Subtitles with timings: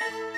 [0.00, 0.24] 老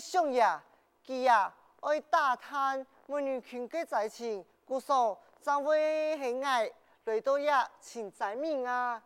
[0.00, 0.62] 上呀，
[1.06, 6.70] 佮呀爱打探母女群嘅灾情，故说怎会系爱
[7.04, 9.02] 来到呀请灾民啊？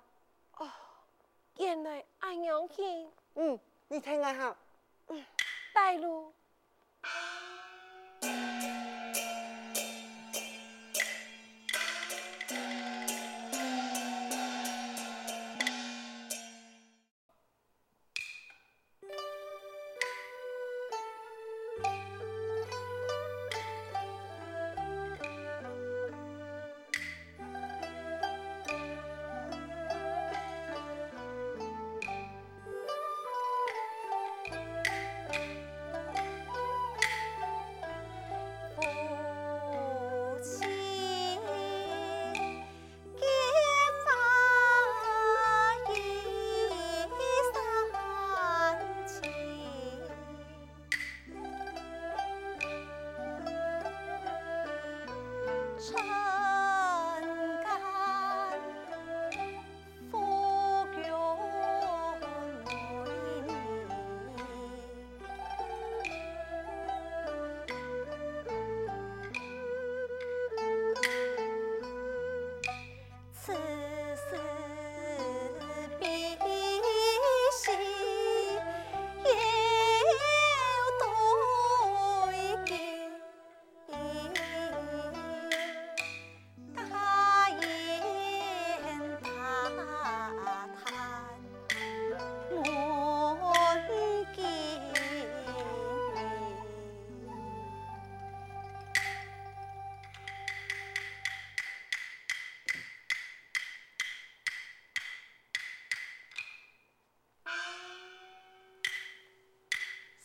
[0.58, 0.70] 哦，
[1.56, 2.82] 原来爱样去。
[3.34, 3.58] 嗯，
[3.88, 4.56] 你听下哈。
[5.08, 5.24] 嗯，
[5.74, 6.32] 带路。
[55.84, 56.23] Sure.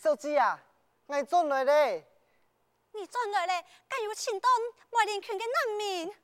[0.09, 0.59] 小姐啊，
[1.06, 2.03] 我转来嘞。
[2.94, 4.50] 你转来嘞，敢有请到
[4.90, 6.16] 外林群的难民？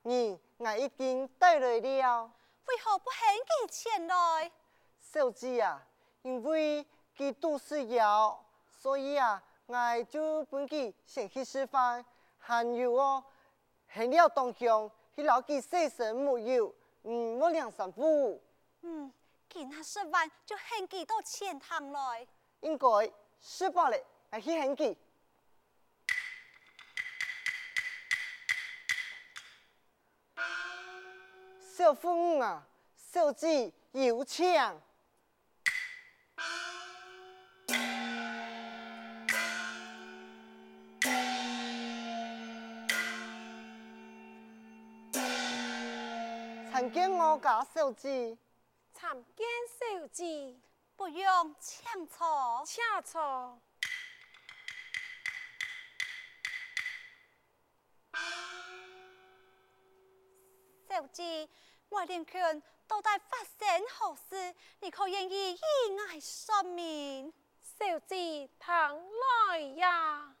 [0.00, 2.32] 你我已经带来了。
[2.64, 4.50] 为何不肯给前来？
[4.98, 5.86] 小姐啊，
[6.22, 8.38] 因为佢肚子饿，
[8.80, 12.02] 所以啊，我就本佢先去吃饭。
[12.38, 13.22] 还有哦，
[13.86, 16.62] 还了东乡去捞佢洗身沐浴，
[17.02, 18.42] 嗯，我两三步。
[18.80, 19.12] 嗯，
[19.50, 22.26] 给他吃饭就喊佢到钱堂来。
[22.60, 22.86] 应该。
[23.46, 23.96] 吃饱了，
[24.30, 24.96] 还去喊佢。
[31.76, 32.66] 小凤啊，
[32.96, 34.50] 小姐有请。
[46.72, 48.38] 参见我家小姐。
[48.94, 49.46] 参见
[49.78, 50.56] 小姐。
[50.96, 52.62] 不用，请坐。
[52.64, 53.60] 请坐。
[60.88, 61.48] 小姐，
[61.88, 64.54] 外林群到底发生何事？
[64.80, 65.58] 你可愿意意
[65.96, 67.32] 外说明？
[67.60, 68.96] 小姐，唐
[69.50, 70.33] 来呀。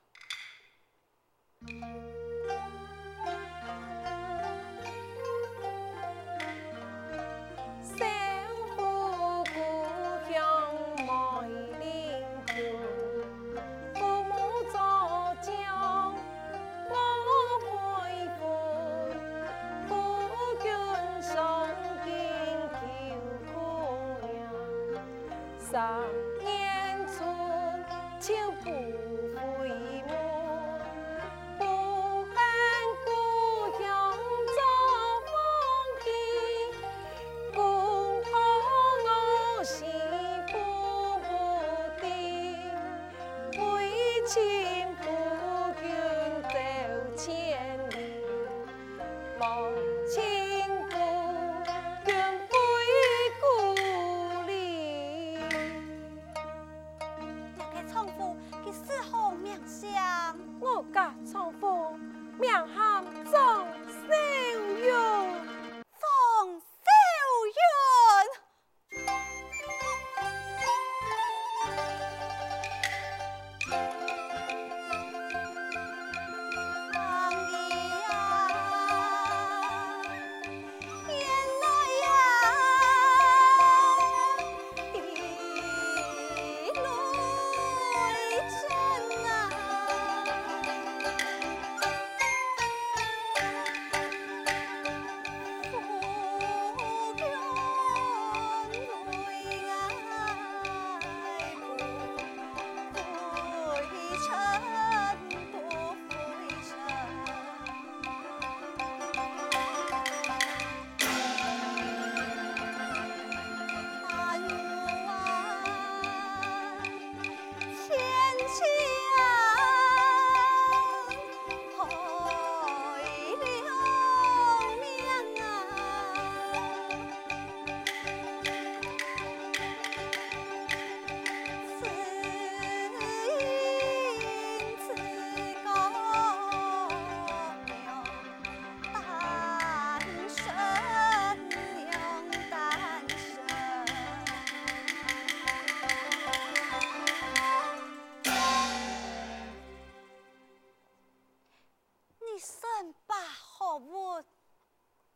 [152.92, 154.16] 千好物。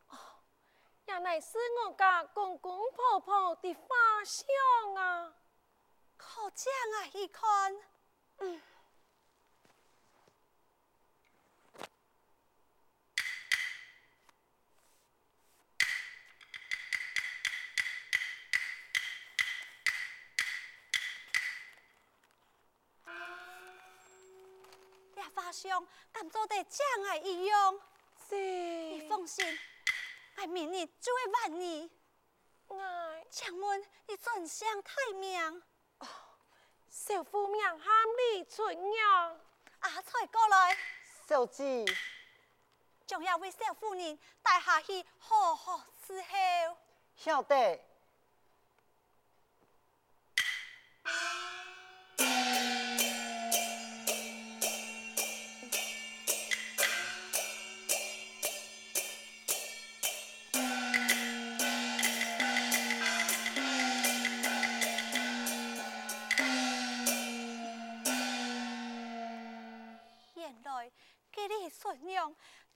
[0.07, 0.17] 哦，
[1.05, 5.33] 原来是我家公公婆婆的花香啊！
[6.17, 7.75] 可见啊，一看，
[25.59, 27.79] 画像敢做得像我一样？
[28.29, 28.35] 是。
[28.35, 29.59] 你放心，
[30.37, 31.91] 我明日就会还你。
[32.69, 35.63] 哎请问你尊姓太名？
[35.97, 36.07] 哦，
[36.89, 37.79] 小夫名喊
[38.33, 39.39] 李春阳。
[39.79, 40.77] 阿彩过来。
[41.27, 41.85] 小姐，
[43.05, 46.77] 仲要为小夫人带下去好好伺候。
[47.15, 47.79] 晓得。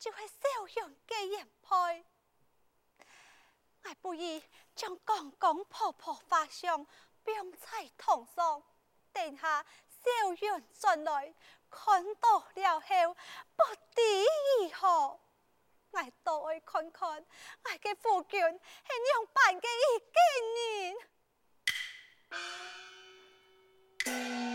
[0.03, 2.03] 就会笑容嘅颜配，
[3.85, 4.41] 我不如
[4.75, 6.85] 将公公婆婆画像
[7.23, 8.61] 放在堂上，
[9.13, 11.33] 等下小人进来
[11.69, 13.15] 看到了后，
[13.55, 13.63] 不
[13.95, 14.01] 知
[14.59, 15.21] 如何。
[15.91, 17.25] 我倒去看看，
[17.63, 20.19] 我嘅夫君系样办嘅一个
[24.41, 24.52] 人。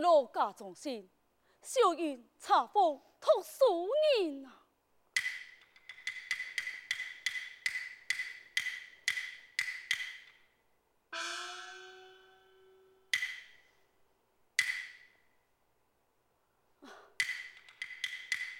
[0.00, 1.10] 是落家中心，
[1.60, 3.86] 小云查封托数
[4.18, 4.64] 年啊！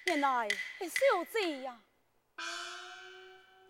[0.04, 1.82] 原来是小姐呀，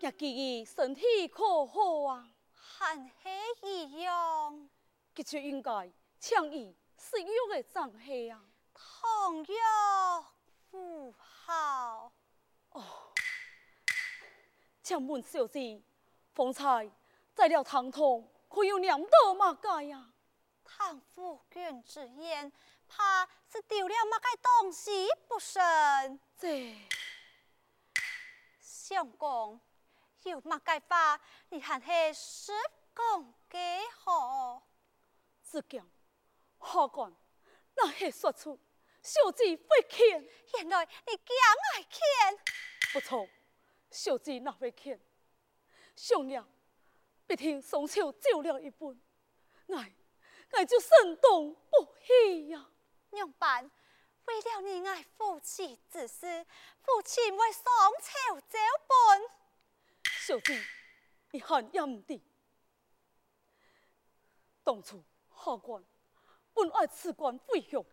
[0.01, 2.27] 也记忆身体可好啊？
[2.53, 4.69] 还是一样，
[5.15, 6.75] 的确应该强医。
[7.01, 8.39] 是玉的长黑啊，
[8.73, 10.33] 汤药
[10.69, 12.13] 不好。
[12.69, 13.11] 哦，
[14.83, 15.81] 请问小姐，
[16.35, 16.89] 方才
[17.33, 20.13] 在了汤桶，可有念到嘛该呀？
[20.63, 22.51] 唐夫君之言，
[22.87, 26.19] 怕是丢了嘛该东西不成？
[26.37, 26.77] 这
[28.59, 29.59] 相公
[30.23, 32.53] 有嘛该法，你还是
[32.95, 34.61] 讲给好？
[35.43, 35.85] 是讲。
[36.61, 37.13] 下官
[37.75, 38.59] 那是说出
[39.01, 41.25] 小姐会欠，原来你讲
[41.73, 41.99] 爱欠。
[42.93, 43.27] 不错，
[43.89, 44.99] 小姐那会欠，
[45.95, 46.47] 上了
[47.25, 49.01] 必听宋秋救了一半，
[49.69, 49.93] 爱
[50.51, 51.95] 爱就心动不
[52.27, 52.69] 已呀。
[53.09, 53.71] 娘办？
[54.25, 56.45] 为了你爱夫妻之事，
[56.83, 57.63] 父亲会上
[57.99, 59.29] 秋走本。
[60.03, 60.63] 小姐，
[61.31, 62.23] 你还阴的，
[64.63, 65.03] 当初
[65.35, 65.83] 下官。
[66.53, 67.83] 本爱辞官回乡，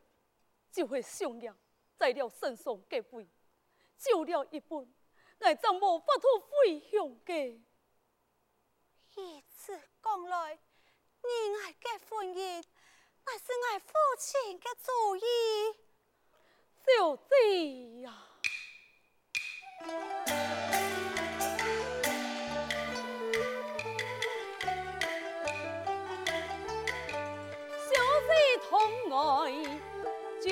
[0.72, 1.56] 就会上了，
[1.96, 3.28] 在了身上结位，
[3.96, 4.94] 救了一本，
[5.40, 7.60] 爱怎无法度回乡嘅？
[9.16, 10.58] 以此讲来，
[11.22, 11.28] 你
[11.62, 12.62] 爱结婚姻，
[13.24, 15.20] 乃是爱父亲的主意，
[16.86, 18.24] 小姐呀。
[28.68, 28.78] 同
[29.10, 29.52] 爱
[30.42, 30.50] 就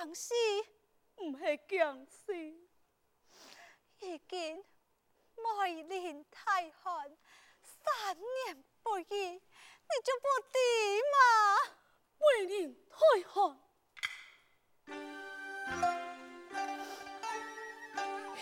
[0.00, 0.32] 你唔系强死，
[1.16, 2.32] 唔系强死，
[3.98, 4.64] 已经
[5.34, 6.38] 梅林大
[6.80, 7.16] 旱，
[7.62, 9.40] 三年不遇，你
[10.04, 10.56] 就不敌
[11.10, 11.18] 嘛？
[12.20, 12.54] 梅林
[12.88, 12.96] 大
[13.28, 13.58] 旱，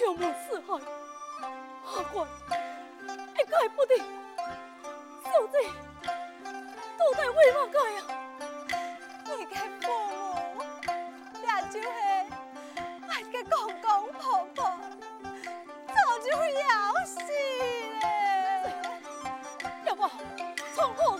[0.01, 0.69] 有冇四海？
[1.87, 2.15] 阿官。
[3.49, 5.57] 改不得，小姐，
[6.99, 7.99] 都在为嘛改呀？
[9.25, 10.06] 你嘅父母，也
[11.77, 11.89] 就是
[13.03, 14.21] 我嘅公公婆
[14.55, 14.59] 婆，
[15.89, 16.27] 早就
[16.61, 16.65] 要
[17.05, 17.15] 死
[18.01, 18.05] 了。
[19.85, 20.01] 要不，
[20.75, 21.19] 从后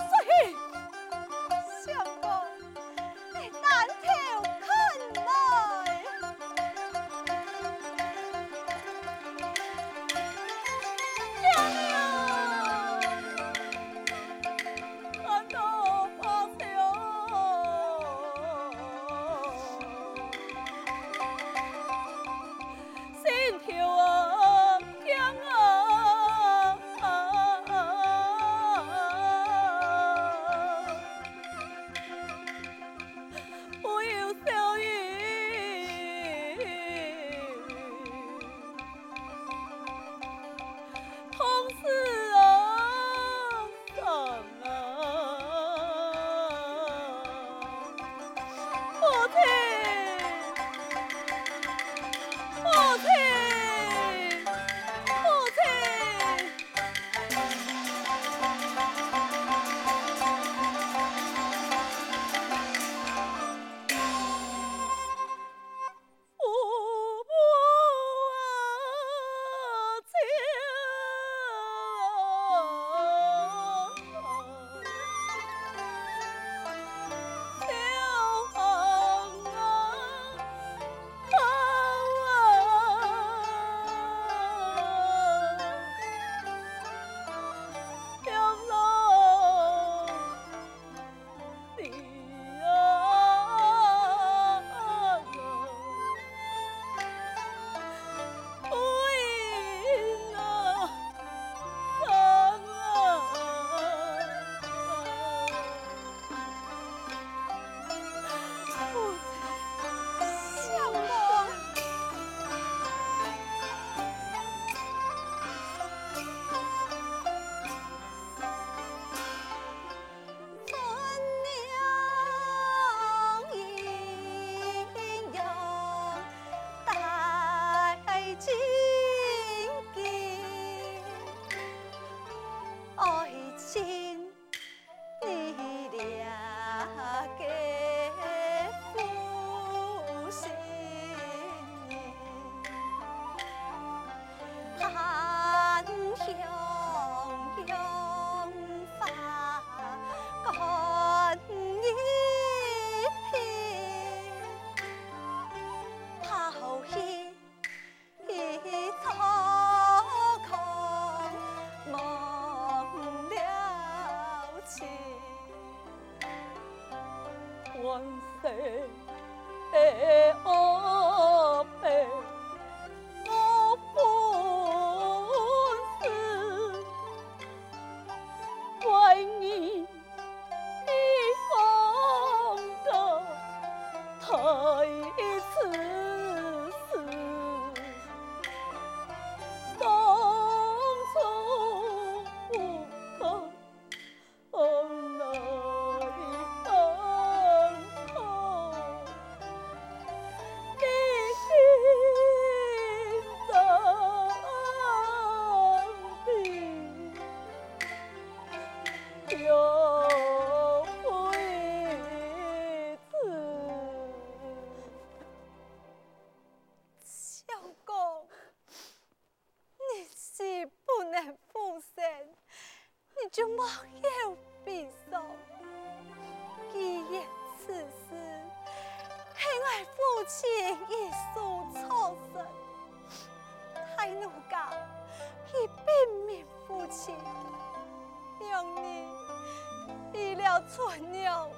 [241.01, 241.49] 娘，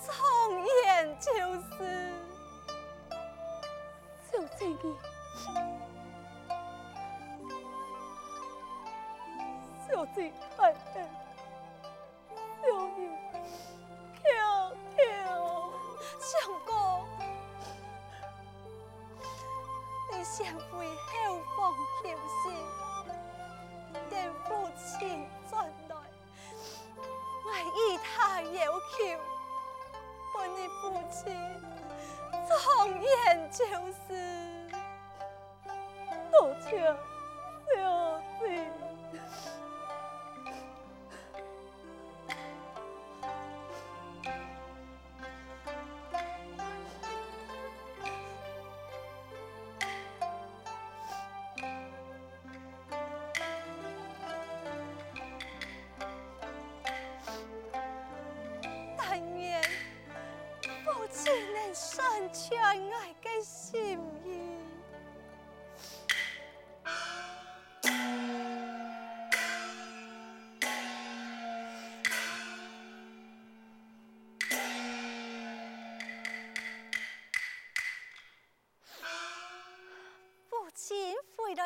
[0.00, 0.14] 从
[0.84, 1.30] 言就
[1.78, 2.12] 是
[4.30, 4.84] 小姐儿，
[9.86, 10.60] 小姐爱
[10.94, 10.96] 恩，
[12.62, 12.70] 小友
[14.14, 14.22] 跳
[14.96, 15.00] 跳，
[16.18, 16.30] 相
[16.64, 16.70] 公，
[20.10, 21.12] 你先回后
[21.56, 21.58] 方
[22.02, 22.04] 休
[22.42, 22.42] 息，
[24.10, 24.12] 等
[24.44, 25.52] 父亲转
[27.62, 29.18] 来，我依他要求，
[30.34, 31.20] 把你父亲
[32.48, 33.64] 从严就
[34.06, 34.68] 是，
[36.30, 36.94] 多谢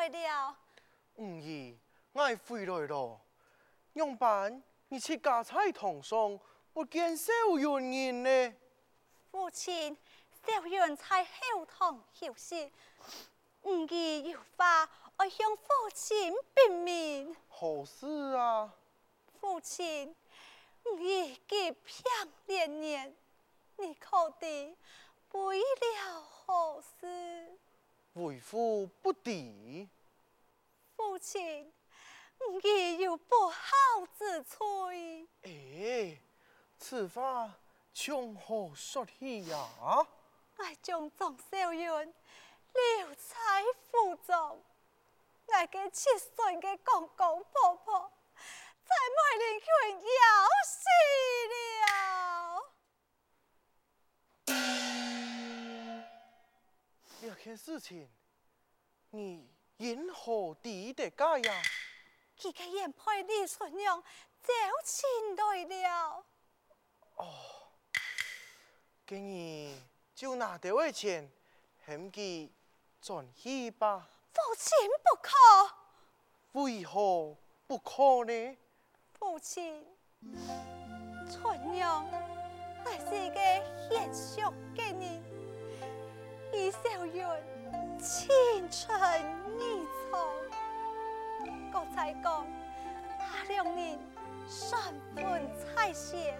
[0.09, 0.57] 来了，
[1.15, 1.77] 唔儿，
[2.13, 3.19] 我回来咯。
[3.93, 6.39] 样板，你去家菜堂上，
[6.71, 8.53] 不见小人影呢？
[9.31, 9.97] 父亲，
[10.45, 12.71] 小圆在后堂休息，
[13.63, 17.35] 吾儿有话我向父亲禀明。
[17.49, 18.73] 何事啊？
[19.41, 20.15] 父亲，
[20.85, 22.03] 吾儿结平
[22.45, 23.13] 连年，
[23.75, 24.73] 你可知
[25.31, 27.59] 为了何事？
[28.13, 29.89] 为父不敌。
[30.97, 31.71] 父亲，
[32.39, 33.61] 吾儿有不好
[34.17, 34.87] 之处。
[35.43, 36.19] 哎，
[36.79, 37.53] 此话
[37.93, 39.69] 从何说起呀？
[40.57, 43.35] 我将张小云留在
[43.91, 44.63] 府中，
[45.45, 48.11] 我嘅七岁嘅公公婆婆
[48.83, 49.65] 在梅林区
[50.17, 50.19] 要
[50.65, 50.79] 死
[51.85, 51.85] 了。
[57.21, 58.09] 这件事情，
[59.11, 59.47] 你
[59.77, 61.61] 因何抵得解呀？
[62.39, 64.03] 佢嘅眼配李春娘
[64.43, 66.25] 就亲来了。
[67.15, 67.25] 哦
[69.05, 69.81] 给你
[70.13, 71.31] 就拿这位钱
[71.87, 72.51] ，hem 记
[73.01, 74.07] 转去吧。
[74.33, 75.33] 父亲不可，
[76.51, 77.35] 为何
[77.65, 78.57] 不可呢？
[79.17, 79.85] 父亲，
[81.31, 82.05] 春娘
[82.83, 83.39] 乃是个
[83.89, 85.23] 贤淑的人，
[86.51, 89.46] 以小人青春。
[91.71, 92.45] 刚才讲
[93.19, 93.99] 他两人
[94.47, 94.79] 善
[95.15, 96.35] 分彩线，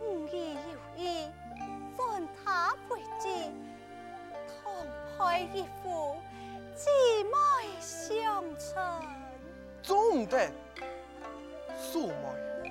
[0.00, 1.30] 吾儿有意
[1.96, 3.28] 尊他为子，
[4.62, 4.86] 同
[5.16, 6.16] 配一夫，
[6.74, 6.90] 姊
[7.24, 7.32] 妹
[7.80, 9.02] 相称。
[9.82, 10.50] 总得，
[11.78, 12.70] 素妹，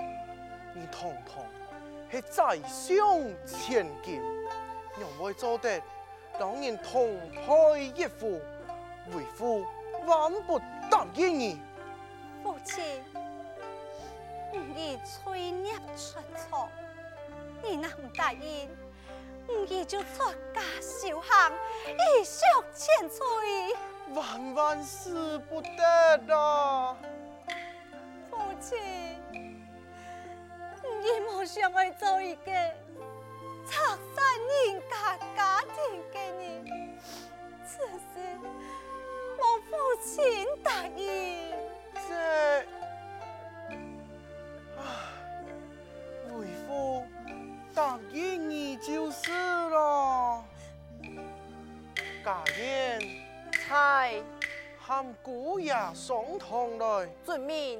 [0.73, 1.43] 你堂堂
[2.11, 2.97] 系在上
[3.45, 4.21] 千金，
[4.99, 5.81] 让我做得
[6.37, 8.41] 当年同配一夫，
[9.13, 9.65] 为父
[10.05, 10.59] 万不
[11.13, 11.61] 答应你。
[12.43, 12.83] 父亲，
[14.53, 16.69] 吾儿催孽出错，
[17.63, 18.69] 你若唔答应，
[19.47, 21.53] 吾儿就出家修行，
[21.87, 22.41] 一续
[22.73, 23.75] 千岁。
[24.13, 26.95] 万万使不得啊！
[28.29, 28.77] 父亲，
[30.83, 32.51] 吾儿冇想爱做一个
[33.67, 33.81] 拆
[34.13, 34.23] 散
[34.63, 35.75] 人家家庭
[36.13, 36.99] 嘅人，
[37.65, 38.05] 此事
[39.45, 41.51] 我父亲答应。
[41.93, 42.09] 这，
[44.77, 44.83] 唉，
[46.33, 47.05] 为父
[47.75, 50.43] 答应你就是了。
[52.23, 52.99] 家人
[53.51, 54.15] 菜
[54.79, 57.07] 含姑爷送堂来。
[57.23, 57.79] 遵命。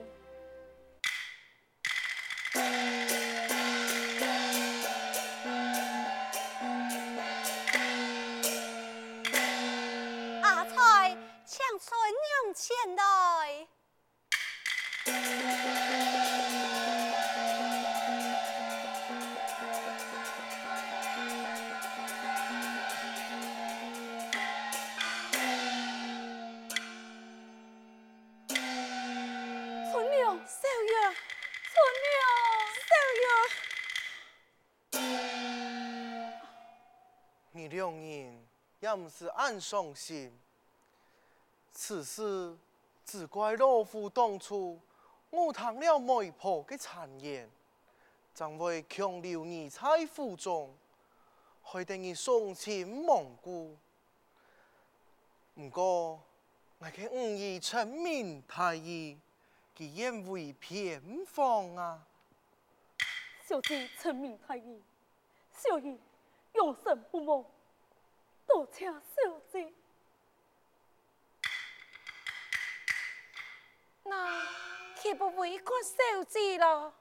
[37.67, 38.45] 两人
[38.79, 40.37] 也不是暗伤心，
[41.71, 42.57] 此事
[43.05, 44.79] 只怪老夫当初
[45.31, 47.49] 误谈了媒婆的谗言，
[48.33, 50.75] 怎会强留你在府中，
[51.63, 53.77] 害得你伤心亡故。
[55.55, 56.21] 不过，
[56.79, 59.17] 我看五姨聪明大义，
[59.73, 62.05] 竟然会偏方啊！
[63.47, 64.81] 小姐聪明大义，
[65.55, 65.97] 小姨
[66.53, 67.45] 永生不忘。
[68.47, 69.73] 多请小姐。
[74.03, 74.45] 那
[74.95, 76.93] 岂不为过小姐了？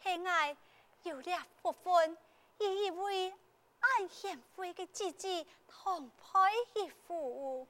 [0.00, 0.56] 现在
[1.02, 2.16] 有了福分，
[2.58, 3.34] 也以为
[3.80, 7.66] 俺贤惠的姐姐同配一夫。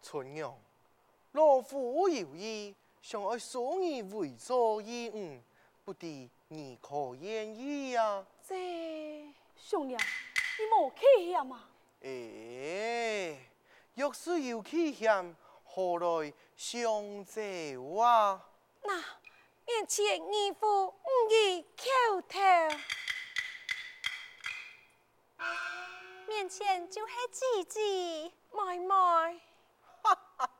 [0.00, 0.56] 春娘，
[1.32, 5.42] 老夫有意想爱送你为做义母，
[5.84, 8.24] 不知你可愿意呀？
[8.46, 10.00] 这兄娘。
[10.60, 11.64] 你莫气嫌嘛！
[12.02, 13.38] 哎，
[13.94, 18.46] 若是有气嫌，何来相助啊？
[18.82, 18.94] 那
[19.64, 22.38] 面前义父唔易口头，
[26.28, 27.80] 面前就是姐姐
[28.52, 28.94] 妹妹。
[30.02, 30.50] 哈哈！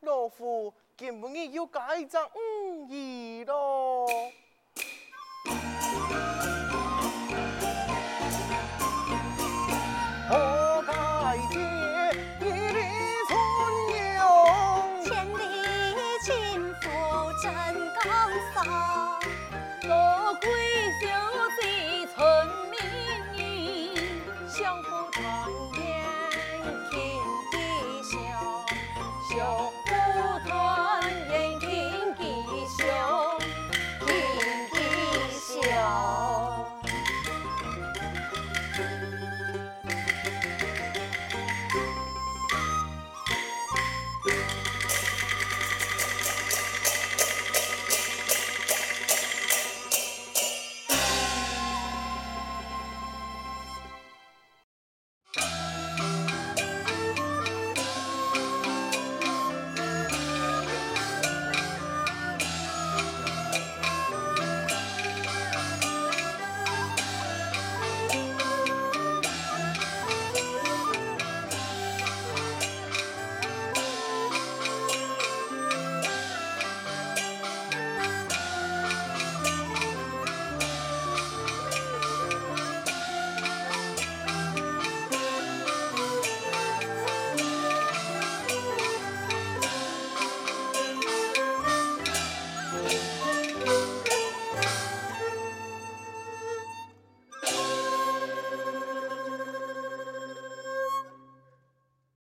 [0.00, 4.06] 老夫根本已有改正唔易咯。